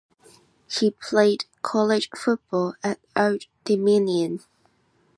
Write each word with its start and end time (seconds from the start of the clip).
He 0.67 0.89
played 0.89 1.45
college 1.61 2.09
football 2.15 2.73
at 2.83 2.99
Old 3.15 3.43
Dominion. 3.65 4.39